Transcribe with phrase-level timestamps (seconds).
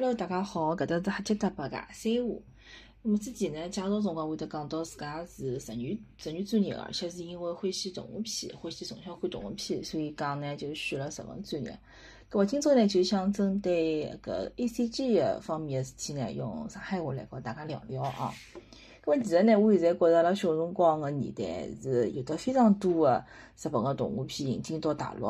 [0.00, 2.34] Hello，大家好，搿搭是瞎七搭八个三话。
[3.02, 11.78] 那么之前呢，介绍辰光会得讲到自家是日语日语专业个，而且是因为欢喜动画片，欢喜从小看动画片，所以讲呢就选了日文专业。
[12.30, 18.32] 搿么今朝呢就想针对搿 A C G 个方面个事体呢，用上海话来和大家聊聊啊。
[19.04, 23.22] 搿么其实呢，我现在觉着辣小辰光个年代是有得非常多个
[23.62, 25.26] 日本个动画片引进到大陆。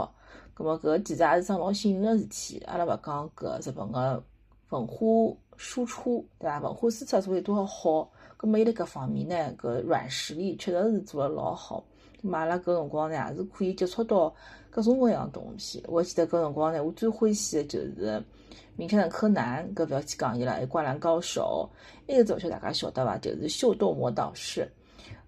[0.56, 2.62] 搿么搿其实也是桩老幸运个事体。
[2.68, 4.22] 阿拉勿讲搿日本个
[4.70, 6.58] 文化输出，对伐？
[6.60, 8.10] 文化输出做有多少好？
[8.36, 11.84] 葛末伊辣搿方面呢，搿软实力确实是做得老好。
[12.22, 14.32] 葛末阿拉搿辰光呢，也是可以接触到
[14.70, 15.84] 各种各样东西。
[15.88, 18.24] 我记得搿辰光呢，我最欢喜个就是
[18.76, 21.68] 《名侦探柯南》，搿勿要去讲伊了，还有《灌篮高手》，
[22.12, 23.18] 埃个只晓得大家晓得伐？
[23.18, 24.62] 就是《秀逗魔导士》，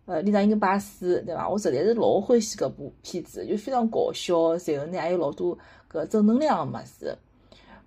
[0.07, 1.49] 呃，里向英巴斯，对伐？
[1.49, 5.59] 我实在是老欢喜搿部片子，就非常搞笑，随后呢还有老多
[5.91, 7.15] 搿正能量个物事。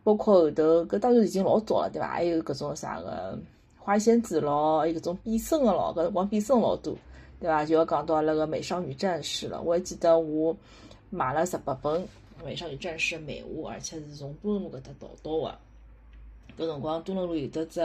[0.05, 2.07] 包括后头，搿当然已经老早了，对伐？
[2.07, 3.35] 还有搿种啥个
[3.75, 6.95] 花仙子咯，还有搿种变身个咯，搿辰光变身老多，
[7.39, 7.65] 对伐？
[7.65, 9.59] 就要讲到那个美少女战士了。
[9.63, 10.55] 我还记得我
[11.09, 12.07] 买了十八本
[12.45, 16.63] 美少女战士的漫画，而且是从多伦路搿搭淘到个。
[16.63, 17.81] 搿辰光多伦路有得只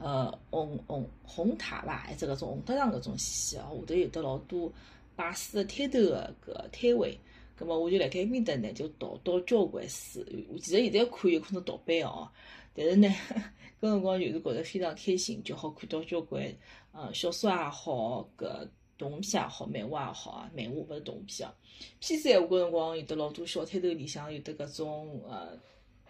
[0.00, 4.68] 呃红红红塔伐，还是搿种红塔上搿种线哦，下头有得老多
[5.14, 7.16] 摆书摊头个搿摊位。
[7.58, 10.24] 咁么我就辣盖埃面搭呢，就淘到交关书。
[10.58, 12.28] 其实现在看有可能盗版哦，
[12.74, 13.08] 但是呢，
[13.80, 16.42] 搿 辰光就是觉着非常开心，就好看到交关
[16.92, 21.52] 呃小说也好，搿动画片也好，漫画也好啊，漫画勿是动画片哦。
[22.00, 25.56] 片子闲话搿辰光有得老多小摊头里向有得搿种呃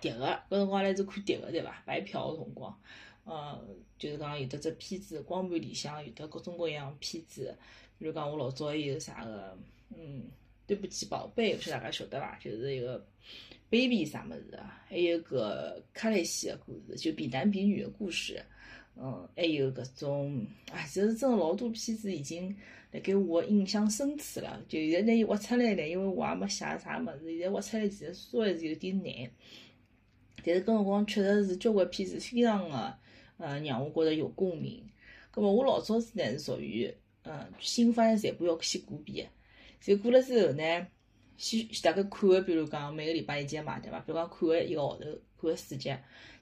[0.00, 1.82] 碟个，搿辰光阿拉是看碟个对伐？
[1.84, 2.80] 白嫖个辰光，
[3.24, 3.60] 呃，
[3.98, 7.56] 就是讲有得只片子光盘里向有得各种各样片子，
[7.98, 9.58] 比如讲我老早还有啥个，
[9.96, 10.24] 嗯。
[10.72, 12.38] 对不起，宝贝，勿晓大家晓得伐？
[12.38, 13.06] 就是一个
[13.68, 18.42] baby 啥物事啊，还有个卡莱西个故事，就比男比女个故事。
[18.96, 22.56] 嗯，还有搿种，哎，其实真个老多片子已经
[22.90, 24.64] 辣盖我印象深处了。
[24.66, 29.30] 就现在拿伊挖出来呢，因为我也没写啥物事，现在挖出来其实稍微是有点难。
[30.42, 32.94] 但是搿辰光确实是交关片子非常个，
[33.36, 34.82] 呃，让我觉着有共鸣。
[35.30, 36.90] 葛末我老早子呢是属于，
[37.24, 39.30] 嗯，新番全部要先过遍。
[39.84, 40.86] 就过了之后呢，
[41.36, 43.98] 先大概看个，比如讲每个礼拜一集嘛，对伐？
[44.00, 45.04] 比如讲看个一个号头，
[45.40, 45.92] 看个四集。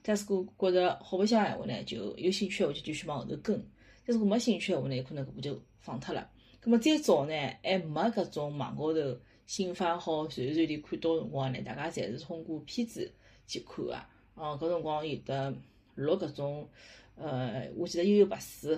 [0.03, 3.67] 假使果觉着好白相闲话呢，就有兴趣闲话就继续往后头跟。
[4.05, 6.29] 但是果没兴趣闲话呢，有可能搿部就放脱了。
[6.59, 13.11] 葛末再早呢，还没搿种网高头新番好随时随地看到辰光呢，大家侪是通过片子
[13.47, 13.95] 去看个。
[14.35, 15.53] 哦，搿辰光有的
[15.95, 16.69] 录搿种，
[17.15, 18.69] 呃，我记得悠悠白书，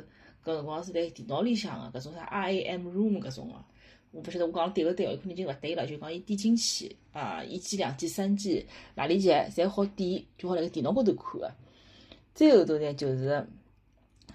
[0.44, 3.56] 搿辰光是辣电脑里向个搿种啥 RAM room 搿种个。
[4.14, 5.88] 我勿晓得我讲对勿对哦，有可能已经勿对了。
[5.88, 8.64] 就讲伊点进去啊，一季、两季、三季，
[8.94, 11.52] 哪里集侪好点，就好辣盖电脑高头看个。
[12.36, 13.44] 再后头呢，就是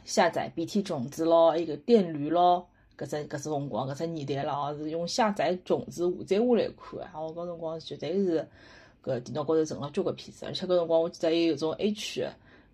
[0.04, 2.66] 下载 BT 种子咯，还有电驴咯，
[2.98, 7.20] 搿只搿只辰光搿只年代了哦，是用下载种子下载下来看个。
[7.20, 8.48] 我搿辰光绝对是
[9.00, 12.26] 搿电脑高头存了交关片子，而且搿辰光我记得还有种 H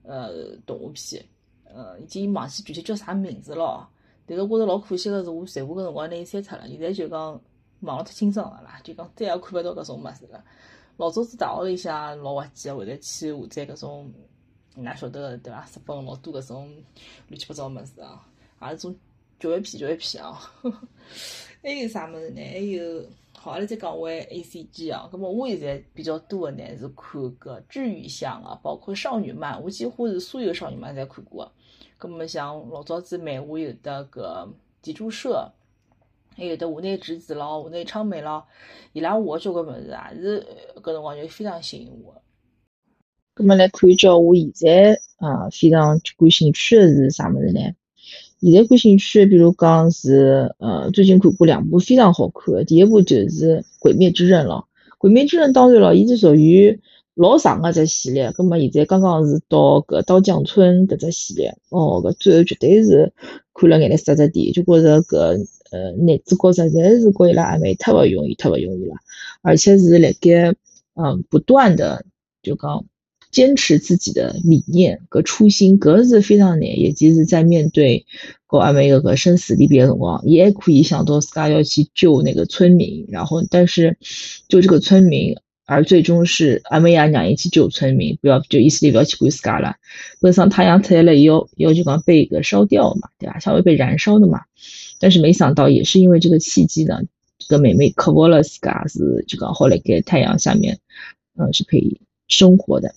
[0.05, 1.23] 呃动画片，
[1.65, 3.87] 呃，已经忘记具体叫啥名字了。
[4.27, 6.67] 但是我觉着老可惜个是，我全部搿辰光拿伊删脱了。
[6.69, 7.41] 现在就讲
[7.81, 10.43] 忘了太清爽了啦，就讲再也看勿到搿种物事了。
[10.97, 14.13] 老早子大学里向老滑稽个，会得去下载搿种，
[14.77, 15.67] 㑚晓得个对伐？
[15.67, 16.73] 日本老多搿种
[17.29, 18.25] 乱七八糟物事啊，
[18.63, 18.97] 也是种
[19.39, 20.41] 教育片、教育片啊。
[21.63, 22.41] 还有啥物事呢？
[22.41, 23.03] 还有，
[23.45, 25.07] 好，阿拉再讲回 A C G 啊。
[25.13, 31.53] 葛末我现在比较多的呢是看搿治愈向个，包括少女漫，我几乎是所有少女漫侪看过
[31.99, 32.09] 个。
[32.09, 34.49] 么像老早子漫画有得个
[34.81, 35.53] 集注社，
[36.35, 38.47] 还有得华内直子咯、华内昌美咯，
[38.95, 42.23] 伊拉画交关物事也是搿辰光就非常吸引我。
[43.35, 47.61] 咁么来看一叫我现在啊非常感兴趣的是啥物事呢？
[48.51, 54.65] 现在感兴趣，比如讲是呃最近看过两部非常好看的，第一部就是《鬼灭之刃》了，
[54.99, 56.81] 《鬼灭之刃》当然了，伊是属于。
[57.17, 63.13] 老长个只系列，葛末现在刚刚是到搿刀匠村搿只系列，哦，搿最后绝对是
[63.55, 65.17] 看了眼泪湿着地，就觉着搿
[65.71, 68.97] 呃男主角实在是跟伊拉暧昧忒勿容易，忒勿容易了，
[69.43, 70.53] 而且是辣盖
[70.95, 72.05] 嗯不断的
[72.43, 72.85] 就讲
[73.35, 78.07] 坚持自己的理念和初心，格子非常难，也其是在面对
[78.47, 83.99] 和暧昧个生死离别的辰光，也可以想到自家要去救那个村民，然后但是
[84.49, 85.37] 救这个村民。
[85.67, 89.77] 而最终是阿妹亚让伊去救村民，不要就意思里不要去管自家了。
[90.21, 93.39] 本上太阳出来了以后，要就讲被一个烧掉嘛，对吧？
[93.39, 94.43] 稍微被燃烧的嘛。
[94.99, 97.01] 但是没想到，也是因为这个契机呢，
[97.39, 100.81] 这个妹妹克服了自家是就刚好来给太阳下面，
[101.39, 101.99] 嗯，是可以
[102.29, 102.95] 生活的。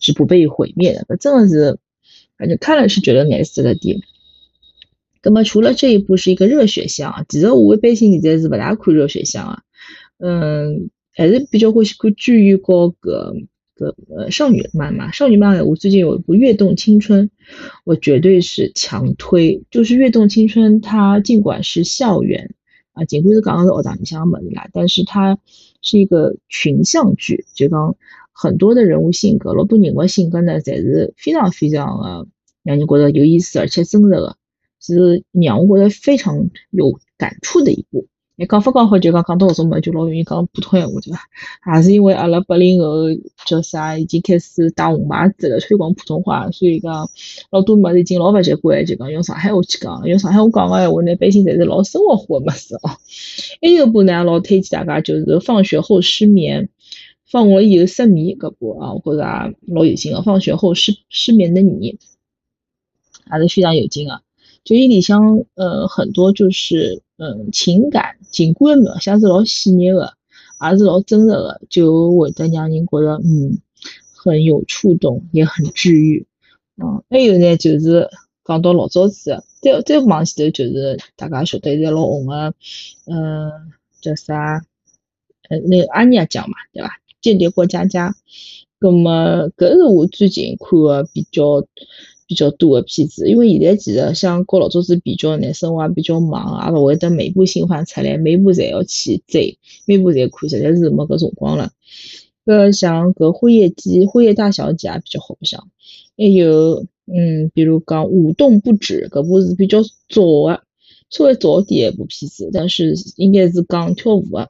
[0.00, 1.04] 是不被毁灭的。
[1.08, 1.78] 搿真的是，
[2.36, 4.00] 反正看了是觉得难死了点。
[5.22, 9.62] 那么除了这一部是一个热血向，其实我一般性现在是不大看热血向啊，
[10.18, 13.34] 嗯，还是比较欢喜看剧与高个
[13.74, 15.12] 个呃少女漫嘛。
[15.12, 17.28] 少女漫我最近有一部《跃动青春》，
[17.84, 19.62] 我绝对是强推。
[19.70, 22.54] 就是《跃动青春》，它尽管是校园
[22.92, 25.38] 啊，尽管是讲的是学堂里向的物事啦，但是它
[25.82, 27.94] 是一个群像剧，就讲
[28.40, 32.26] 很多的人物性格，老多人物性格呢，侪是非常非常的
[32.62, 34.36] 让人觉得有意思而且真实的。
[34.82, 38.06] 是让我觉得非常有感触的一部。
[38.36, 41.18] 你讲法讲好就讲讲到搿种嘛，就老容易讲普通闲话，对伐？
[41.60, 43.04] 还是因为阿拉八零后
[43.44, 47.10] 叫啥，已经开始打红牌子了，推广普通话，所以讲
[47.50, 50.08] 老多么已经老勿习惯，就讲用上海话去讲。
[50.08, 52.96] 用上海话讲个闲话呢，百姓侪是老生活化的物事哦。
[53.60, 56.64] 还有一部呢，老推荐大家就是《放学后失眠》，
[57.30, 60.20] 放学以后失眠搿部啊，我觉着也老有劲个。
[60.22, 61.96] 放学后失失眠的你，
[63.26, 64.20] 还是非常有劲个。
[64.64, 70.14] 就伊里向，呃，很多就是，嗯，情感情感描写是老细腻的，
[70.60, 73.58] 也是老真实的，就会得让人觉得，嗯，
[74.12, 76.26] 很有触动，也很治愈。
[76.76, 78.10] 嗯，还有呢，就是
[78.44, 82.54] 讲到老早子，再再往前头，就是大家晓得现在老红的，
[83.06, 84.64] 嗯，叫啥？
[85.48, 86.99] 呃，那个阿尼亚奖嘛，对吧？
[87.20, 88.14] 间谍过家家。
[88.80, 91.66] 那么，搿是我最近看个比较。
[92.30, 101.72] 比较多的片子，因为现在其实像跟老早子比较呢，生活也比较忙，也勿会得每部新番出来，每部侪要去追，每部侪看，实在是没搿辰光了。
[102.46, 105.66] 搿像搿《辉夜姬》《辉夜大小姐》也比较好相，
[106.16, 110.62] 还有嗯，比如讲《舞动不止》，搿部是比较早的，
[111.10, 114.48] 稍微早点一部片子，但是应该是讲跳舞的，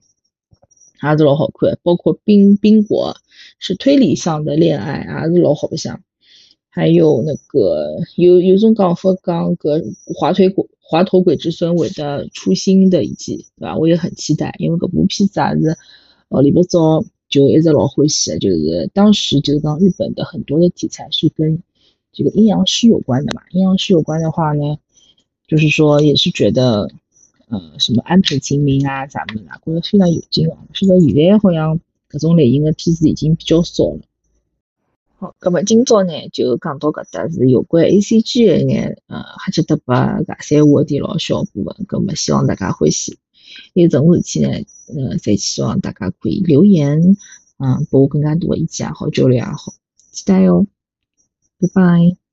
[1.01, 1.79] 还是老好看。
[1.83, 3.17] 包括《冰冰果》
[3.59, 6.01] 是推理向的恋爱，还是老好相。
[6.73, 9.83] 还有那个有有种讲法讲个
[10.15, 13.77] 滑腿鬼滑头鬼之孙会的出新的一季，对吧？
[13.77, 15.77] 我也很期待，因为搿部片子也是
[16.29, 21.61] 哦里不早就一直老欢喜的，就是当时就是讲日本的很多的题材是跟
[22.13, 23.43] 这个阴阳师有关的嘛。
[23.51, 24.79] 阴阳师有关的话呢，
[25.49, 26.89] 就是说也是觉得
[27.51, 30.57] 呃什么安倍晴明啊啥么啊，觉得非常有劲啊。
[30.73, 34.01] 是说现在好像搿种类型的片子已经比较少了。
[35.19, 43.19] 好，咁么今朝呢就讲到搿搭，是有关 A C G 一眼呃哈欠搭八尬三话题老小部分，咁么希望大家欢喜。
[43.75, 44.49] 有任何事体呢，
[44.97, 47.17] 呃，再希望大家可以留言，
[47.59, 49.75] 嗯，拨我更加多的意见也好，交流也好，
[50.13, 50.67] 期待哟，
[51.59, 52.30] 拜拜。